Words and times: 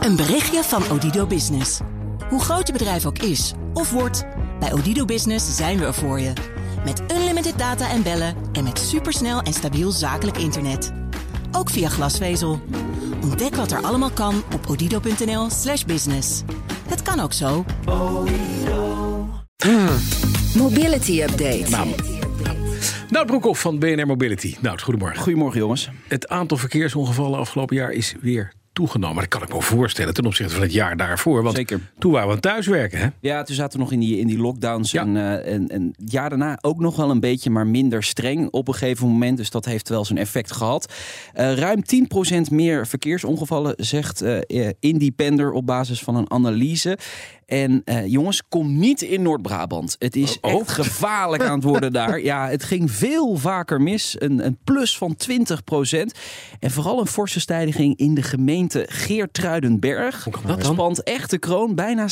Een 0.00 0.16
berichtje 0.16 0.62
van 0.62 0.82
Odido 0.90 1.26
Business. 1.26 1.80
Hoe 2.28 2.40
groot 2.40 2.66
je 2.66 2.72
bedrijf 2.72 3.06
ook 3.06 3.18
is 3.18 3.52
of 3.74 3.90
wordt, 3.90 4.26
bij 4.60 4.72
Odido 4.72 5.04
Business 5.04 5.56
zijn 5.56 5.78
we 5.78 5.84
er 5.84 5.94
voor 5.94 6.20
je. 6.20 6.32
Met 6.84 7.02
unlimited 7.12 7.58
data 7.58 7.90
en 7.90 8.02
bellen 8.02 8.34
en 8.52 8.64
met 8.64 8.78
supersnel 8.78 9.40
en 9.40 9.52
stabiel 9.52 9.90
zakelijk 9.90 10.36
internet. 10.38 10.92
Ook 11.52 11.70
via 11.70 11.88
glasvezel. 11.88 12.60
Ontdek 13.22 13.54
wat 13.54 13.70
er 13.72 13.82
allemaal 13.82 14.10
kan 14.10 14.42
op 14.54 14.66
odido.nl/slash 14.68 15.84
business. 15.84 16.42
Het 16.88 17.02
kan 17.02 17.20
ook 17.20 17.32
zo. 17.32 17.64
Mobility 20.56 21.22
Update. 21.22 21.70
Nou, 21.70 21.88
Nou, 23.08 23.26
Broekhoff 23.26 23.60
van 23.60 23.78
BNR 23.78 24.06
Mobility. 24.06 24.56
Nou, 24.60 24.78
goedemorgen. 24.78 25.22
Goedemorgen 25.22 25.60
jongens. 25.60 25.90
Het 26.08 26.28
aantal 26.28 26.56
verkeersongevallen 26.56 27.38
afgelopen 27.38 27.76
jaar 27.76 27.90
is 27.90 28.14
weer 28.20 28.52
toegenomen. 28.80 29.16
Dat 29.16 29.28
kan 29.28 29.42
ik 29.42 29.54
me 29.54 29.62
voorstellen 29.62 30.14
ten 30.14 30.26
opzichte 30.26 30.52
van 30.52 30.62
het 30.62 30.72
jaar 30.72 30.96
daarvoor. 30.96 31.42
Want 31.42 31.56
Zeker. 31.56 31.80
toen 31.98 32.12
waren 32.12 32.34
we 32.34 32.40
thuiswerken, 32.40 32.98
hè? 32.98 33.08
Ja, 33.20 33.42
toen 33.42 33.54
zaten 33.54 33.78
we 33.78 33.84
nog 33.84 33.92
in 33.92 34.00
die, 34.00 34.18
in 34.18 34.26
die 34.26 34.38
lockdowns. 34.38 34.90
Ja. 34.90 35.02
En, 35.02 35.16
eh, 35.16 35.52
en, 35.52 35.68
en 35.68 35.94
het 35.98 36.12
jaar 36.12 36.28
daarna 36.28 36.58
ook 36.60 36.80
nog 36.80 36.96
wel 36.96 37.10
een 37.10 37.20
beetje, 37.20 37.50
maar 37.50 37.66
minder 37.66 38.02
streng 38.02 38.50
op 38.50 38.68
een 38.68 38.74
gegeven 38.74 39.08
moment. 39.08 39.36
Dus 39.36 39.50
dat 39.50 39.64
heeft 39.64 39.88
wel 39.88 40.04
zijn 40.04 40.18
effect 40.18 40.52
gehad. 40.52 40.92
Eh, 41.32 41.54
ruim 41.54 41.82
10% 41.84 42.50
meer 42.50 42.86
verkeersongevallen, 42.86 43.74
zegt 43.76 44.22
eh, 44.22 44.68
Independer 44.80 45.52
op 45.52 45.66
basis 45.66 46.00
van 46.00 46.16
een 46.16 46.30
analyse. 46.30 46.98
En 47.50 47.82
eh, 47.84 48.06
jongens, 48.06 48.42
kom 48.48 48.78
niet 48.78 49.02
in 49.02 49.22
Noord-Brabant. 49.22 49.96
Het 49.98 50.16
is 50.16 50.38
Oh. 50.40 50.60
echt 50.60 50.70
gevaarlijk 50.70 51.42
aan 51.42 51.54
het 51.54 51.64
worden 51.64 51.92
daar. 51.92 52.20
Ja, 52.30 52.48
het 52.48 52.64
ging 52.64 52.90
veel 52.90 53.36
vaker 53.36 53.80
mis. 53.80 54.16
Een, 54.18 54.46
een 54.46 54.58
plus 54.64 54.96
van 54.96 55.16
20%. 55.30 55.36
En 56.60 56.70
vooral 56.70 57.00
een 57.00 57.06
forse 57.06 57.40
stijging 57.40 57.96
in 57.98 58.14
de 58.14 58.22
gemeente 58.22 58.84
Geertruidenberg. 58.88 60.28
Dat? 60.46 60.64
Spant 60.66 61.02
echt 61.02 61.30
de 61.30 61.38
kroon. 61.38 61.74
Bijna 61.74 62.08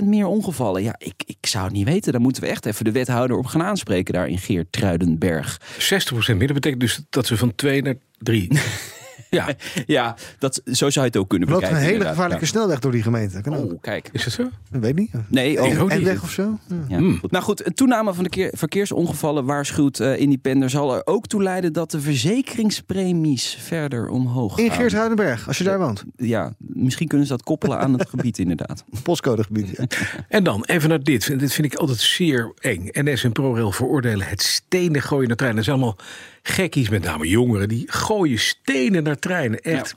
60% 0.00 0.04
meer 0.04 0.26
ongevallen. 0.26 0.82
Ja, 0.82 0.94
ik, 0.98 1.14
ik 1.26 1.46
zou 1.46 1.64
het 1.64 1.72
niet 1.72 1.86
weten. 1.88 2.12
Daar 2.12 2.20
moeten 2.20 2.42
we 2.42 2.48
echt 2.48 2.66
even 2.66 2.84
de 2.84 2.92
wethouder 2.92 3.36
op 3.36 3.46
gaan 3.46 3.62
aanspreken 3.62 4.14
daar 4.14 4.28
in 4.28 4.38
Geertruidenberg. 4.38 5.60
60% 5.60 6.36
meer. 6.36 6.46
Dat 6.46 6.52
betekent 6.52 6.80
dus 6.80 7.00
dat 7.10 7.26
ze 7.26 7.36
van 7.36 7.54
2 7.54 7.82
naar 7.82 7.96
3. 8.18 8.48
ja, 9.32 9.54
Ja, 9.86 10.16
dat, 10.38 10.60
zo 10.64 10.90
zou 10.90 10.92
je 10.92 11.00
het 11.00 11.16
ook 11.16 11.28
kunnen 11.28 11.48
loopt 11.48 11.60
bekijken. 11.60 11.86
een 11.86 11.92
hele 11.92 12.06
gevaarlijke 12.08 12.46
snelweg 12.46 12.78
door 12.78 12.92
die 12.92 13.02
gemeente. 13.02 13.40
Kan. 13.40 13.56
Oh, 13.56 13.80
kijk. 13.80 14.08
is 14.12 14.24
dat 14.24 14.32
zo? 14.32 14.42
Ik 14.72 14.80
weet 14.80 14.94
niet. 14.96 15.10
Nee, 15.28 15.62
oh, 15.62 15.82
ook 15.82 15.90
en 15.90 15.96
niet. 15.98 16.06
weg 16.06 16.22
of 16.22 16.30
zo? 16.30 16.58
Ja. 16.68 16.76
Ja, 16.88 16.96
Hmm. 16.96 17.18
goed. 17.18 17.30
Nou 17.30 17.44
goed, 17.44 17.66
een 17.66 17.74
toename 17.74 18.14
van 18.14 18.24
de 18.24 18.30
keer- 18.30 18.50
verkeersongevallen 18.54 19.44
waarschuwt 19.44 20.00
eh 20.00 20.20
Independer 20.20 20.70
zal 20.70 20.94
er 20.94 21.02
ook 21.04 21.26
toe 21.26 21.42
leiden 21.42 21.72
dat 21.72 21.90
de 21.90 22.00
verzekeringspremies 22.00 23.56
verder 23.60 24.08
omhoog 24.08 24.54
gaan. 24.54 24.64
In 24.64 24.70
Geertruidenberg, 24.70 25.46
als 25.48 25.58
je 25.58 25.64
daar 25.64 25.78
woont. 25.78 26.04
Ja, 26.16 26.52
misschien 26.58 27.08
kunnen 27.08 27.26
ze 27.26 27.32
dat 27.32 27.42
koppelen 27.42 27.78
aan 27.78 27.92
het 27.98 28.08
gebied 28.08 28.38
inderdaad. 28.44 28.84
Postcodegebied. 29.02 29.76
Ja. 29.76 29.86
En 30.28 30.44
dan 30.44 30.64
even 30.64 30.88
naar 30.88 31.02
dit. 31.02 31.38
Dit 31.38 31.52
vind 31.52 31.72
ik 31.72 31.78
altijd 31.78 31.98
zeer 31.98 32.52
eng. 32.58 32.88
NS 32.92 33.24
en 33.24 33.32
ProRail 33.32 33.72
veroordelen 33.72 34.26
het 34.26 34.42
stenen 34.42 35.02
gooien 35.02 35.26
naar 35.28 35.36
treinen. 35.36 35.62
Dat 35.64 35.70
zijn 35.70 35.82
allemaal 35.82 35.98
gekkies, 36.42 36.88
met 36.88 37.04
name 37.04 37.28
jongeren. 37.28 37.68
Die 37.68 37.84
gooien 37.86 38.38
stenen 38.38 39.02
naar 39.02 39.18
treinen. 39.22 39.60
Echt. 39.60 39.94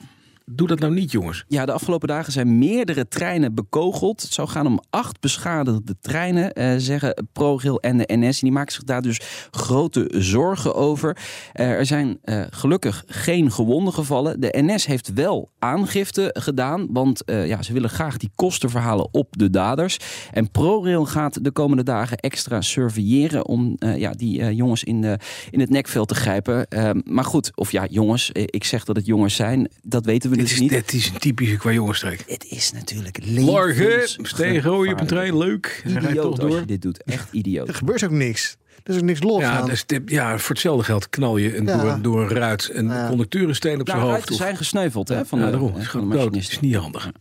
Doe 0.52 0.68
dat 0.68 0.80
nou 0.80 0.94
niet, 0.94 1.12
jongens. 1.12 1.46
Ja, 1.48 1.66
de 1.66 1.72
afgelopen 1.72 2.08
dagen 2.08 2.32
zijn 2.32 2.58
meerdere 2.58 3.08
treinen 3.08 3.54
bekogeld. 3.54 4.22
Het 4.22 4.34
zou 4.34 4.48
gaan 4.48 4.68
om 4.68 4.80
acht 4.90 5.20
beschadigde 5.20 5.96
treinen, 6.02 6.54
eh, 6.54 6.74
zeggen 6.78 7.28
ProRail 7.34 7.80
en 7.80 7.98
de 7.98 8.10
NS. 8.14 8.40
En 8.40 8.48
die 8.48 8.52
maken 8.52 8.74
zich 8.74 8.84
daar 8.84 9.02
dus 9.02 9.48
grote 9.52 10.12
zorgen 10.14 10.76
over. 10.76 11.18
Eh, 11.54 11.70
er 11.70 11.86
zijn 11.86 12.18
eh, 12.22 12.44
gelukkig 12.50 13.04
geen 13.08 13.52
gewonden 13.52 13.94
gevallen. 13.94 14.40
De 14.40 14.54
NS 14.58 14.86
heeft 14.86 15.14
wel 15.14 15.52
aangifte 15.66 16.30
gedaan, 16.34 16.88
want 16.90 17.24
eh, 17.24 17.48
ja, 17.48 17.62
ze 17.62 17.74
willen 17.74 17.90
graag 17.90 18.18
die 18.18 18.32
kosten 18.36 18.70
verhalen 18.70 19.08
op 19.12 19.28
de 19.38 19.50
daders. 19.50 20.00
En 20.32 20.52
ProRail 20.52 21.06
gaat 21.06 21.44
de 21.44 21.52
komende 21.52 21.84
dagen 21.84 22.18
extra 22.18 22.62
surveilleren 22.62 23.46
om 23.46 23.76
eh, 23.78 23.98
ja, 23.98 24.12
die 24.12 24.56
jongens 24.56 24.84
in, 24.84 25.02
de, 25.02 25.20
in 25.50 25.60
het 25.60 25.70
nekveld 25.70 26.08
te 26.08 26.16
grijpen. 26.16 26.68
Eh, 26.68 26.90
maar 27.04 27.24
goed, 27.24 27.52
of 27.56 27.72
ja, 27.72 27.88
jongens, 27.90 28.30
ik 28.32 28.64
zeg 28.64 28.84
dat 28.84 28.96
het 28.96 29.06
jongens 29.06 29.36
zijn, 29.36 29.70
dat 29.84 30.06
weten 30.06 30.30
we 30.30 30.35
Dit 30.38 30.46
dus 30.46 30.54
is, 30.54 30.60
niet. 30.60 30.70
dit 30.70 30.94
is 30.94 31.10
een 31.10 31.18
typische 31.20 31.56
qua 31.58 31.72
jongenstreek. 31.72 32.24
Het 32.28 32.46
is 32.50 32.72
natuurlijk 32.72 33.26
Morgen, 33.26 34.08
steen 34.22 34.62
gooien 34.62 34.94
op 34.94 35.00
een 35.00 35.08
trein. 35.08 35.38
Leuk. 35.38 35.84
Idioot 35.88 36.16
toch 36.16 36.26
als 36.32 36.40
door. 36.40 36.60
je 36.60 36.66
dit 36.66 36.82
doet. 36.82 37.04
Echt 37.04 37.28
idioot. 37.42 37.68
Er 37.68 37.74
gebeurt 37.74 38.04
ook 38.04 38.12
niks. 38.12 38.56
Er 38.84 38.92
is 38.94 38.98
ook 38.98 39.04
niks 39.06 39.24
los 39.24 39.42
Ja, 39.42 39.52
aan. 39.60 39.66
dus, 39.70 39.86
ja, 40.06 40.38
voor 40.38 40.50
hetzelfde 40.50 40.84
geld 40.84 41.10
knal 41.10 41.38
je 41.38 41.58
een, 41.58 41.66
Ja. 41.66 41.78
door, 41.82 42.02
door 42.02 42.22
een 42.22 42.38
ruit 42.38 42.70
een 42.74 42.88
Ja. 42.88 43.08
conducteurensteen 43.08 43.80
op 43.80 43.88
zijn 43.88 44.00
Nou, 44.00 44.10
hoofd. 44.12 44.12
ruiten 44.12 44.32
of- 44.36 44.42
zijn 44.42 44.58
gesneuveld 44.58 45.08
hè, 45.08 45.26
van 45.26 45.40
ja, 45.40 45.46
de, 45.46 45.52
daarom. 45.52 45.70
van 45.84 46.10
de. 46.10 46.16
Het 46.16 46.24
machinist. 46.26 46.52
is 46.52 46.60
niet 46.60 46.76
handig. 46.76 47.12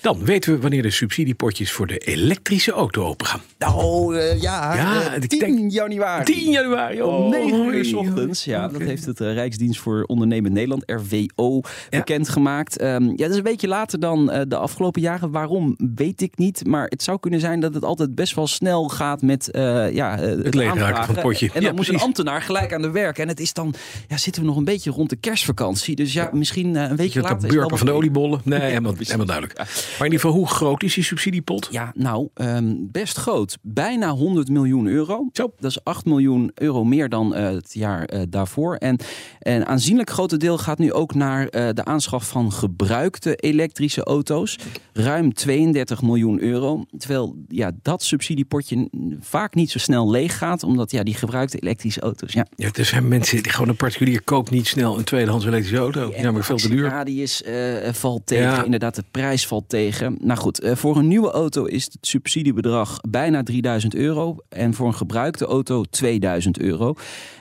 Dan 0.00 0.24
weten 0.24 0.52
we 0.54 0.60
wanneer 0.60 0.82
de 0.82 0.90
subsidiepotjes 0.90 1.72
voor 1.72 1.86
de 1.86 1.98
elektrische 1.98 2.72
auto 2.72 3.04
open 3.04 3.26
gaan. 3.26 3.40
Oh, 3.74 4.16
eh, 4.16 4.40
ja. 4.40 4.74
Ja, 4.74 5.10
eh, 5.12 5.22
ik 5.22 5.28
10 5.28 5.38
denk- 5.38 5.70
januari. 5.70 6.24
10 6.24 6.50
januari. 6.50 7.02
Om 7.02 7.14
Oh, 7.14 7.28
9 7.30 7.74
uur 7.74 7.84
s 7.84 7.92
ochtends. 7.92 8.44
Ja, 8.44 8.68
dat 8.68 8.80
heeft 8.80 9.04
het 9.06 9.20
eh, 9.20 9.32
Rijksdienst 9.32 9.80
voor 9.80 10.02
Ondernemend 10.02 10.54
Nederland, 10.54 10.82
RWO, 10.86 11.60
bekendgemaakt. 11.90 12.78
Ehm, 12.78 13.04
ja, 13.04 13.16
dat 13.16 13.30
is 13.30 13.36
een 13.36 13.42
beetje 13.42 13.68
later 13.68 14.00
dan 14.00 14.30
eh, 14.30 14.40
de 14.48 14.56
afgelopen 14.56 15.00
jaren. 15.00 15.30
Waarom, 15.30 15.74
weet 15.94 16.20
ik 16.22 16.38
niet. 16.38 16.66
Maar 16.66 16.86
het 16.88 17.02
zou 17.02 17.18
kunnen 17.20 17.40
zijn 17.40 17.60
dat 17.60 17.74
het 17.74 17.84
altijd 17.84 18.14
best 18.14 18.34
wel 18.34 18.46
snel 18.46 18.88
gaat 18.88 19.22
met 19.22 19.50
eh, 19.50 19.92
ja, 19.92 20.18
eh, 20.18 20.28
het, 20.44 20.54
leegraken 20.54 21.04
van 21.04 21.14
het 21.14 21.22
potje. 21.24 21.46
En 21.46 21.52
dan 21.54 21.62
Ja, 21.62 21.72
moet 21.72 21.88
een 21.88 21.98
ambtenaar 22.00 22.42
gelijk 22.42 22.72
aan 22.74 22.82
de 22.82 22.90
werk. 22.90 23.18
En 23.18 23.28
het 23.28 23.40
is 23.40 23.52
dan, 23.52 23.74
ja, 24.08 24.16
zitten 24.16 24.42
we 24.42 24.48
nog 24.48 24.56
een 24.56 24.64
beetje 24.64 24.90
rond 24.90 25.10
de 25.10 25.16
kerstvakantie. 25.16 25.96
Dus 25.96 26.12
ja, 26.12 26.30
misschien 26.32 26.76
eh, 26.76 26.82
een 26.82 26.96
weekje 26.96 27.20
Je 27.20 27.26
hebt 27.26 27.32
later. 27.32 27.38
de 27.40 27.46
het 27.46 27.56
burpen 27.56 27.78
van 27.78 27.86
de 27.86 27.92
oliebollen. 27.92 28.40
Nee, 28.44 28.60
helemaal, 28.70 28.94
helemaal 28.98 29.26
duidelijk. 29.26 29.58
Maar 29.98 30.06
in 30.06 30.12
ieder 30.12 30.20
geval, 30.20 30.36
hoe 30.36 30.48
groot 30.48 30.82
is 30.82 30.94
die 30.94 31.04
subsidiepot? 31.04 31.68
Ja, 31.70 31.92
nou, 31.94 32.28
ehm, 32.34 32.74
best 32.78 33.16
groot. 33.16 33.58
Bijna 33.62 34.10
100 34.10 34.48
miljoen 34.48 34.86
euro. 34.86 35.28
Zo. 35.32 35.52
Dat 35.58 35.70
is 35.70 35.84
8 35.84 36.04
miljoen 36.04 36.50
euro 36.54 36.84
meer 36.84 37.08
dan 37.08 37.34
eh, 37.34 37.44
het 37.50 37.74
jaar 37.74 38.04
eh, 38.04 38.22
daarvoor. 38.28 38.74
En 38.74 38.96
een 39.38 39.66
aanzienlijk 39.66 40.10
grote 40.10 40.36
deel 40.36 40.58
gaat 40.58 40.78
nu 40.78 40.92
ook 40.92 41.14
naar 41.14 41.46
eh, 41.48 41.68
de 41.72 41.84
aanschaf 41.84 42.28
van 42.28 42.52
gebruikte 42.52 43.36
elektrische 43.36 44.04
auto's. 44.04 44.58
Ruim 44.92 45.34
32 45.34 46.02
miljoen 46.02 46.40
euro. 46.40 46.84
Terwijl 46.98 47.36
ja, 47.48 47.70
dat 47.82 48.02
subsidiepotje 48.02 48.88
vaak 49.20 49.54
niet 49.54 49.70
zo 49.70 49.78
snel 49.78 50.10
leeg 50.10 50.38
gaat. 50.38 50.62
Omdat 50.62 50.90
ja, 50.90 51.02
die 51.02 51.14
gebruikte 51.14 51.58
elektrische 51.58 52.00
auto's... 52.00 52.32
Ja, 52.32 52.46
Ja, 52.56 52.68
er 52.72 52.84
zijn 52.84 53.08
mensen, 53.08 53.42
die 53.42 53.52
gewoon 53.52 53.68
een 53.68 53.76
particulier 53.76 54.22
koopt 54.22 54.50
niet 54.50 54.66
snel 54.66 54.98
een 54.98 55.04
tweedehands 55.04 55.46
elektrische 55.46 55.78
auto. 55.78 56.12
Ja, 56.16 56.30
maar 56.30 56.44
veel 56.44 56.56
te 56.56 56.68
duur. 56.68 56.88
Radius 56.88 57.42
eh, 57.42 57.92
valt 57.92 58.26
tegen. 58.26 58.44
Ja. 58.44 58.64
Inderdaad, 58.64 58.94
de 58.94 59.04
prijs 59.10 59.46
valt 59.46 59.68
tegen. 59.68 59.79
Nou 60.18 60.38
goed, 60.38 60.60
eh, 60.60 60.76
voor 60.76 60.96
een 60.96 61.08
nieuwe 61.08 61.30
auto 61.30 61.64
is 61.64 61.84
het 61.84 61.96
subsidiebedrag 62.00 63.00
bijna 63.08 63.42
3000 63.42 63.94
euro. 63.94 64.36
En 64.48 64.74
voor 64.74 64.86
een 64.86 64.94
gebruikte 64.94 65.46
auto 65.46 65.82
2000 65.82 66.58
euro. 66.58 66.94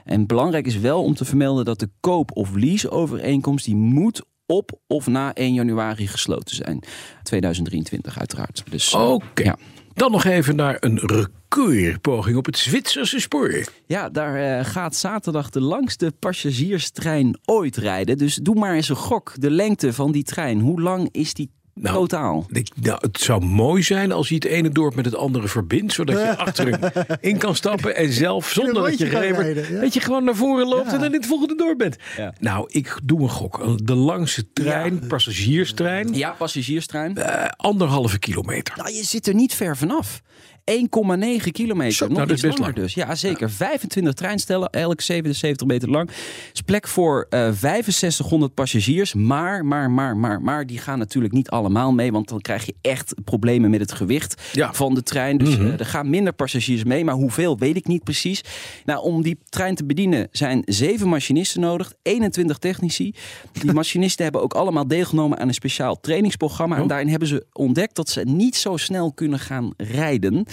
En 0.05 0.27
belangrijk 0.27 0.66
is 0.66 0.77
wel 0.77 1.03
om 1.03 1.13
te 1.13 1.25
vermelden 1.25 1.66
dat 1.66 1.79
de 1.79 1.89
koop- 2.00 2.31
of 2.33 2.55
leaseovereenkomst... 2.55 3.66
die 3.66 3.75
moet 3.75 4.22
op 4.45 4.79
of 4.88 5.07
na 5.07 5.33
1 5.33 5.53
januari 5.53 6.07
gesloten 6.07 6.55
zijn. 6.55 6.83
2023 7.23 8.19
uiteraard. 8.19 8.63
Dus, 8.69 8.94
eh, 8.94 9.11
Oké. 9.11 9.44
ja. 9.44 9.57
Dan 9.94 10.11
nog 10.11 10.23
even 10.23 10.56
naar 10.56 10.77
een 10.79 11.00
recordpoging 11.00 12.38
op 12.38 12.45
het 12.45 12.57
Zwitserse 12.57 13.19
spoor. 13.19 13.63
Ja, 13.85 14.09
daar 14.09 14.35
eh, 14.35 14.66
gaat 14.66 14.95
zaterdag 14.95 15.50
de 15.50 15.61
langste 15.61 16.13
passagierstrein 16.19 17.39
ooit 17.45 17.77
rijden. 17.77 18.17
Dus 18.17 18.35
doe 18.35 18.56
maar 18.56 18.73
eens 18.73 18.89
een 18.89 18.95
gok. 18.95 19.33
De 19.35 19.51
lengte 19.51 19.94
van 19.94 20.11
die 20.11 20.23
trein. 20.23 20.59
Hoe 20.59 20.81
lang 20.81 21.09
is 21.11 21.33
die 21.33 21.51
Nou, 21.81 21.95
totaal? 21.95 22.45
Ik, 22.51 22.69
nou, 22.81 22.97
het 23.01 23.19
zou 23.19 23.45
mooi 23.45 23.84
zijn 23.84 24.12
als 24.12 24.29
je 24.29 24.35
het 24.35 24.45
ene 24.45 24.69
dorp 24.69 24.95
met 24.95 25.06
het 25.06 25.16
andere 25.16 25.47
verbindt. 25.47 25.94
Zodat 25.94 26.16
je 26.16 26.38
achterin 26.47 26.78
in 27.22 27.38
kan 27.38 27.56
stappen. 27.56 27.95
En 27.95 28.12
zelf, 28.13 28.50
zonder 28.50 28.73
dat 28.73 28.97
je 28.97 29.06
ja. 29.09 29.79
dat 29.81 29.94
je 29.94 30.00
gewoon 30.00 30.23
naar 30.23 30.35
voren 30.35 30.68
loopt 30.68 30.85
Ja. 30.85 30.91
en 30.94 30.97
dan 31.00 31.07
in 31.07 31.13
het 31.19 31.25
volgende 31.25 31.56
dorp 31.56 31.78
bent. 31.78 31.95
Ja. 32.18 32.34
Nou, 32.39 32.66
ik 32.72 32.97
doe 33.03 33.22
een 33.22 33.29
gok. 33.29 33.85
De 33.88 33.95
langste 33.95 34.51
trein, 34.53 35.07
passagierstrein, 35.07 36.13
Ja, 36.13 36.31
passagierstrein. 36.31 37.18
eh, 37.18 37.45
anderhalve 37.57 38.19
kilometer. 38.19 38.74
Nou, 38.77 38.92
je 38.94 39.03
zit 39.03 39.27
er 39.27 39.33
niet 39.33 39.53
ver 39.53 39.77
vanaf. 39.77 40.21
1,9 40.69 41.51
kilometer. 41.51 41.94
Zo, 41.94 42.07
nog 42.07 42.18
nou, 42.18 42.31
iets 42.31 42.42
langer 42.42 42.60
lang. 42.60 42.74
dus. 42.75 42.94
Ja, 42.94 43.16
zeker. 43.16 43.50
25 43.50 44.13
treinstellen, 44.13 44.69
elk 44.69 45.01
77 45.01 45.68
meter 45.68 45.89
lang. 45.89 46.10
is 46.54 46.62
plek 46.62 46.88
voor 46.88 47.25
eh 47.30 47.51
6500 47.51 48.54
passagiers. 48.54 49.13
Maar, 49.13 49.66
maar, 49.66 49.92
maar, 49.92 50.18
maar, 50.18 50.42
maar, 50.42 50.66
die 50.68 50.77
gaan 50.77 51.00
natuurlijk 51.00 51.33
niet 51.33 51.50
allemaal 51.50 51.92
mee. 51.92 52.12
Want 52.12 52.27
dan 52.30 52.42
krijg 52.42 52.66
je 52.66 52.75
echt 52.81 53.13
problemen 53.24 53.69
met 53.69 53.80
het 53.80 53.92
gewicht 53.92 54.42
Ja. 54.51 54.74
van 54.74 54.94
de 54.94 55.04
trein. 55.04 55.38
Dus 55.38 55.57
Mhm. 55.57 55.68
eh, 55.68 55.80
er 55.80 55.86
gaan 55.86 56.10
minder 56.10 56.33
passagiers 56.33 56.83
mee. 56.83 57.04
Maar 57.06 57.15
hoeveel, 57.15 57.57
weet 57.57 57.75
ik 57.75 57.88
niet 57.88 58.04
precies. 58.04 58.42
Nou, 58.86 59.04
om 59.04 59.22
die 59.22 59.38
trein 59.50 59.75
te 59.75 59.86
bedienen 59.86 60.27
zijn 60.31 60.62
zeven 60.65 61.07
machinisten 61.07 61.62
nodig. 61.62 61.94
21 62.04 62.57
technici. 62.57 63.13
Die 63.51 63.74
machinisten 63.74 64.24
hebben 64.24 64.42
ook 64.42 64.54
allemaal 64.54 64.88
deelgenomen 64.88 65.39
aan 65.39 65.48
een 65.48 65.54
speciaal 65.54 66.00
trainingsprogramma. 66.00 66.75
En 66.75 66.81
Oh. 66.81 66.88
daarin 66.88 67.07
hebben 67.07 67.27
ze 67.27 67.45
ontdekt 67.54 67.95
dat 67.95 68.10
ze 68.10 68.22
niet 68.22 68.56
zo 68.56 68.77
snel 68.77 69.13
kunnen 69.13 69.39
gaan 69.39 69.74
rijden. 69.77 70.45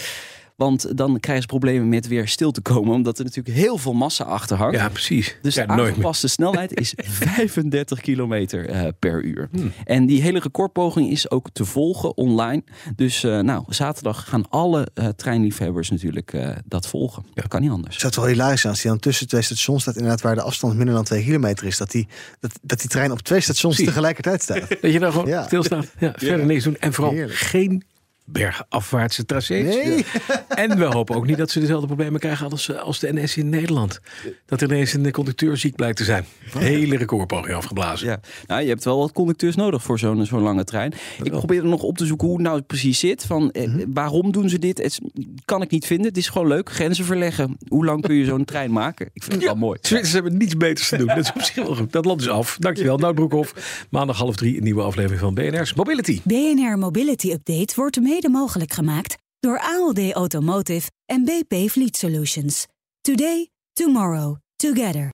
Want 0.57 0.97
dan 0.99 1.21
krijgen 1.21 1.43
ze 1.43 1.49
problemen 1.49 1.89
met 1.89 2.09
weer 2.09 2.29
stil 2.29 2.51
te 2.51 2.61
komen. 2.61 2.95
Omdat 2.95 3.19
er 3.19 3.25
natuurlijk 3.25 3.57
heel 3.57 3.79
veel 3.79 3.93
massa 3.93 4.25
achter 4.25 4.57
hangt. 4.57 4.77
Ja, 4.77 4.89
precies. 4.89 5.37
Dus 5.43 5.55
ja, 5.55 5.67
de 5.67 5.73
aangepaste 5.73 6.29
snelheid 6.29 6.81
is 6.81 6.93
35 6.97 8.01
kilometer 8.01 8.69
eh, 8.69 8.89
per 8.99 9.23
uur. 9.23 9.49
Hmm. 9.53 9.73
En 9.85 10.07
die 10.07 10.23
hele 10.23 10.39
recordpoging 10.39 11.11
is 11.11 11.31
ook 11.31 11.49
te 11.53 11.65
volgen 11.65 12.17
online. 12.17 12.63
Dus 12.97 13.25
eh, 13.25 13.39
nou, 13.41 13.65
zaterdag 13.69 14.29
gaan 14.29 14.49
alle 14.51 14.87
eh, 14.95 15.09
treinliefhebbers 15.09 15.91
natuurlijk 15.91 16.33
eh, 16.33 16.51
dat 16.65 16.87
volgen. 16.87 17.25
Dat 17.35 17.49
kan 17.49 17.61
niet 17.61 17.71
anders. 17.71 17.95
Zou 17.97 18.07
het 18.07 18.17
wel 18.17 18.27
hilarisch 18.31 18.61
zijn 18.61 18.73
als 18.73 18.83
die 18.83 18.91
dan 18.91 19.01
tussen 19.01 19.29
twee 19.29 19.43
stations 19.43 19.83
staat, 19.83 19.95
inderdaad 19.97 20.21
waar 20.21 20.35
de 20.35 20.43
afstand 20.43 20.77
minder 20.77 20.95
dan 20.95 21.05
twee 21.05 21.25
kilometer 21.25 21.67
is, 21.67 21.77
dat 21.77 21.91
die, 21.91 22.09
dat, 22.41 22.59
dat 22.63 22.81
die 22.81 22.89
trein 22.89 23.13
op 23.13 23.21
twee 23.21 23.41
stations 23.41 23.75
Precies. 23.75 23.93
tegelijkertijd 23.93 24.43
staat. 24.43 24.69
Dat 24.83 24.93
je 24.93 24.99
dan 24.99 25.13
gewoon 25.13 25.27
Ja. 25.29 25.45
stilstaat. 25.45 25.87
Ja, 25.99 26.13
verder 26.17 26.47
niks 26.47 26.65
doen. 26.65 26.77
En 26.77 26.93
vooral 26.93 27.13
Heerlijk. 27.13 27.39
geen 27.39 27.85
bergafwaartse 28.27 29.25
tracés. 29.25 29.75
Nee. 29.75 30.05
En 30.49 30.79
we 30.79 30.85
hopen 30.85 31.15
ook 31.17 31.27
niet 31.27 31.37
dat 31.39 31.51
ze 31.51 31.61
dezelfde 31.61 31.87
problemen 31.87 32.21
krijgen 32.21 32.51
als, 32.51 32.69
eh, 32.69 32.79
als 32.83 32.99
de 32.99 33.13
NS 33.13 33.37
in 33.37 33.49
Nederland. 33.49 34.01
Dat 34.47 34.61
er 34.61 34.69
ineens 34.69 34.93
een 34.93 35.11
conducteur 35.11 35.57
ziek 35.57 35.75
blijkt 35.77 35.97
te 35.97 36.05
zijn. 36.05 36.25
Hele 36.59 36.97
recordpoging 36.97 37.55
afgeblazen. 37.57 38.09
Ja, 38.09 38.21
nou, 38.47 38.63
je 38.63 38.69
hebt 38.69 38.85
wel 38.85 38.99
wat 38.99 39.13
conducteurs 39.13 39.57
nodig 39.57 39.83
voor 39.83 39.99
zo'n 39.99 40.27
zo'n 40.27 40.43
lange 40.43 40.65
trein. 40.65 40.93
Ik 41.23 41.31
probeer 41.31 41.59
er 41.63 41.69
nog 41.69 41.83
op 41.83 41.97
te 41.99 42.07
zoeken 42.07 42.27
hoe 42.27 42.37
het 42.37 42.47
nou 42.47 42.61
precies 42.63 42.99
zit. 42.99 43.25
Van, 43.25 43.51
eh, 43.51 43.65
Mhm. 43.67 43.85
Waarom 43.93 44.33
doen 44.33 44.49
ze 44.49 44.59
dit? 44.59 44.79
Het 44.79 45.01
kan 45.45 45.63
ik 45.63 45.71
niet 45.71 45.87
vinden. 45.87 46.07
Het 46.07 46.17
is 46.17 46.29
gewoon 46.29 46.49
leuk. 46.49 46.71
Grenzen 46.71 47.05
verleggen. 47.05 47.57
Hoe 47.69 47.85
lang 47.85 48.03
kun 48.03 48.15
je 48.15 48.25
zo'n 48.25 48.45
trein 48.45 48.73
maken? 48.73 49.11
Ik 49.13 49.23
vind 49.23 49.35
het 49.35 49.45
wel 49.45 49.55
mooi. 49.55 49.79
Zwitsers 49.83 50.13
hebben 50.13 50.37
niets 50.37 50.57
beters 50.57 50.89
te 50.89 50.97
doen. 50.97 51.07
Dat 51.07 51.17
is 51.19 51.33
op 51.35 51.43
zich 51.43 51.55
wel 51.55 51.75
goed. 51.77 51.93
Dat 51.93 52.05
land 52.05 52.21
is 52.21 52.29
af. 52.29 52.57
Dankjewel, 52.61 52.97
Nout 52.99 53.15
Broekhoff. 53.15 53.87
Maandag 53.91 54.17
half 54.17 54.37
drie 54.37 54.57
een 54.57 54.63
nieuwe 54.63 54.83
aflevering 54.83 55.21
van 55.21 55.35
BNR's 55.35 55.75
Mobility. 55.75 56.21
BNR 56.25 56.79
Mobility 56.79 57.31
Update 57.31 57.73
wordt 57.77 58.01
mede 58.01 58.15
mogelijk 58.25 58.73
gemaakt 58.73 59.17
door 59.41 59.61
ALD 59.61 60.13
Automotive 60.13 60.91
en 61.05 61.25
BP 61.25 61.71
Fleet 61.71 61.97
Solutions. 61.97 62.67
Today, 63.01 63.49
tomorrow, 63.73 64.37
together. 64.57 65.11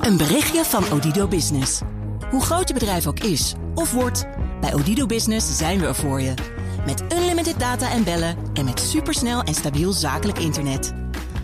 Een 0.00 0.16
berichtje 0.16 0.64
van 0.64 0.84
Odido 0.92 1.28
Business. 1.28 1.80
Hoe 2.30 2.42
groot 2.42 2.68
je 2.68 2.74
bedrijf 2.74 3.06
ook 3.06 3.20
is 3.20 3.54
of 3.74 3.92
wordt, 3.92 4.26
bij 4.60 4.74
Odido 4.74 5.06
Business 5.06 5.56
zijn 5.56 5.80
we 5.80 5.86
er 5.86 5.94
voor 5.94 6.20
je. 6.20 6.34
Met 6.86 7.02
unlimited 7.12 7.58
data 7.58 7.90
en 7.90 8.04
bellen 8.04 8.36
en 8.54 8.64
met 8.64 8.80
supersnel 8.80 9.42
en 9.42 9.54
stabiel 9.54 9.92
zakelijk 9.92 10.38
internet. 10.38 10.92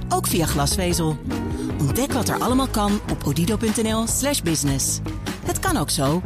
Ook 0.08 0.26
via 0.26 0.46
glasvezel. 0.46 1.16
Ontdek 1.80 2.12
wat 2.12 2.28
er 2.28 2.40
allemaal 2.40 2.68
kan 2.68 3.00
op 3.10 3.26
odido.nl/slash 3.26 4.40
business. 4.40 4.98
Het 5.44 5.58
kan 5.58 5.76
ook 5.76 5.90
zo. 5.90 6.22